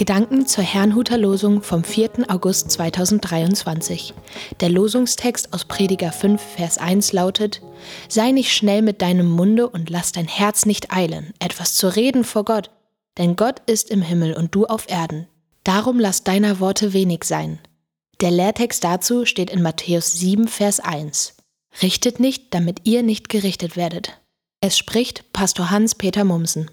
[0.00, 2.24] Gedanken zur Herrnhuter Losung vom 4.
[2.28, 4.14] August 2023.
[4.60, 7.60] Der Losungstext aus Prediger 5, Vers 1 lautet:
[8.08, 12.24] Sei nicht schnell mit deinem Munde und lass dein Herz nicht eilen, etwas zu reden
[12.24, 12.70] vor Gott,
[13.18, 15.26] denn Gott ist im Himmel und du auf Erden.
[15.64, 17.58] Darum lass deiner Worte wenig sein.
[18.22, 21.36] Der Lehrtext dazu steht in Matthäus 7, Vers 1.
[21.82, 24.18] Richtet nicht, damit ihr nicht gerichtet werdet.
[24.62, 26.70] Es spricht Pastor Hans-Peter Mumsen.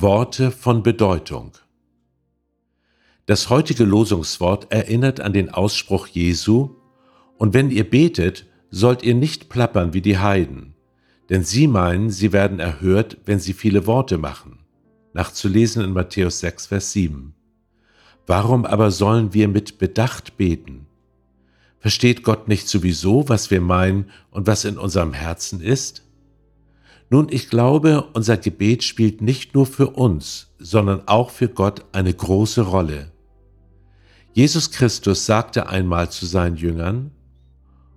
[0.00, 1.52] Worte von Bedeutung.
[3.26, 6.76] Das heutige Losungswort erinnert an den Ausspruch Jesu,
[7.36, 10.74] und wenn ihr betet, sollt ihr nicht plappern wie die Heiden,
[11.28, 14.60] denn sie meinen, sie werden erhört, wenn sie viele Worte machen.
[15.12, 17.34] Nachzulesen in Matthäus 6, Vers 7.
[18.26, 20.86] Warum aber sollen wir mit Bedacht beten?
[21.78, 26.09] Versteht Gott nicht sowieso, was wir meinen und was in unserem Herzen ist?
[27.12, 32.14] Nun, ich glaube, unser Gebet spielt nicht nur für uns, sondern auch für Gott eine
[32.14, 33.10] große Rolle.
[34.32, 37.10] Jesus Christus sagte einmal zu seinen Jüngern,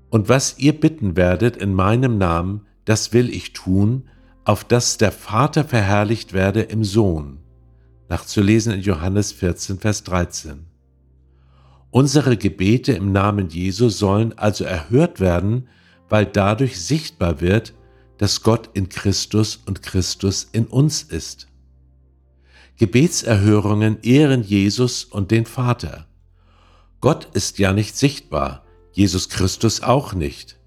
[0.10, 4.10] Und was ihr bitten werdet in meinem Namen, das will ich tun,
[4.46, 7.38] auf dass der Vater verherrlicht werde im Sohn.
[8.10, 10.66] Nachzulesen in Johannes 14, Vers 13.
[11.92, 15.68] Unsere Gebete im Namen Jesu sollen also erhört werden,
[16.10, 17.74] weil dadurch sichtbar wird,
[18.18, 21.48] dass Gott in Christus und Christus in uns ist.
[22.78, 26.08] Gebetserhörungen ehren Jesus und den Vater.
[27.02, 30.58] Gott ist ja nicht sichtbar, Jesus Christus auch nicht.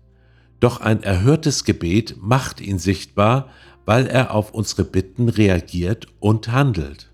[0.61, 3.51] Doch ein erhörtes Gebet macht ihn sichtbar,
[3.85, 7.11] weil er auf unsere Bitten reagiert und handelt.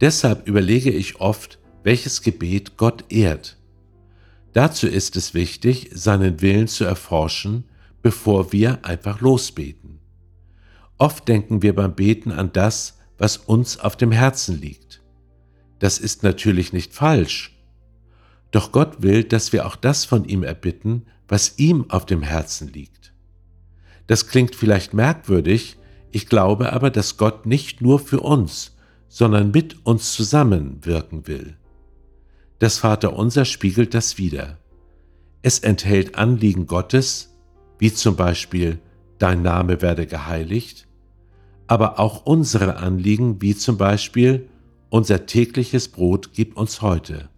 [0.00, 3.56] Deshalb überlege ich oft, welches Gebet Gott ehrt.
[4.52, 7.64] Dazu ist es wichtig, seinen Willen zu erforschen
[8.02, 9.98] bevor wir einfach losbeten.
[10.98, 15.02] Oft denken wir beim Beten an das, was uns auf dem Herzen liegt.
[15.78, 17.56] Das ist natürlich nicht falsch.
[18.50, 22.72] Doch Gott will, dass wir auch das von ihm erbitten, was ihm auf dem Herzen
[22.72, 23.12] liegt.
[24.06, 25.76] Das klingt vielleicht merkwürdig,
[26.10, 28.76] ich glaube aber, dass Gott nicht nur für uns,
[29.08, 31.56] sondern mit uns zusammen wirken will.
[32.58, 34.58] Das Vaterunser spiegelt das wider.
[35.42, 37.27] Es enthält Anliegen Gottes,
[37.78, 38.80] wie zum Beispiel
[39.18, 40.86] Dein Name werde geheiligt,
[41.66, 44.48] aber auch unsere Anliegen, wie zum Beispiel
[44.90, 47.28] Unser tägliches Brot gib uns heute.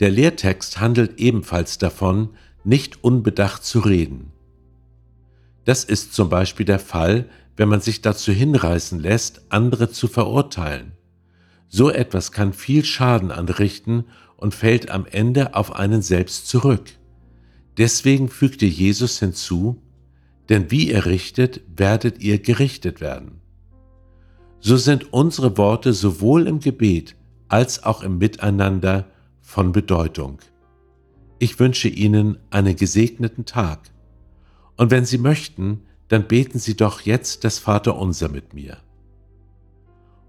[0.00, 2.30] Der Lehrtext handelt ebenfalls davon,
[2.64, 4.32] nicht unbedacht zu reden.
[5.64, 10.92] Das ist zum Beispiel der Fall, wenn man sich dazu hinreißen lässt, andere zu verurteilen.
[11.68, 14.04] So etwas kann viel Schaden anrichten
[14.36, 16.92] und fällt am Ende auf einen selbst zurück.
[17.78, 19.80] Deswegen fügte Jesus hinzu,
[20.48, 23.40] denn wie ihr richtet, werdet ihr gerichtet werden.
[24.60, 27.14] So sind unsere Worte sowohl im Gebet
[27.46, 29.06] als auch im Miteinander
[29.40, 30.40] von Bedeutung.
[31.38, 33.90] Ich wünsche Ihnen einen gesegneten Tag.
[34.76, 38.78] Und wenn Sie möchten, dann beten Sie doch jetzt das Vaterunser mit mir.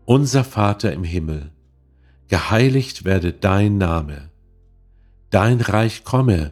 [0.06, 1.52] Unser Vater im Himmel,
[2.28, 4.30] geheiligt werde dein Name,
[5.32, 6.52] dein Reich komme,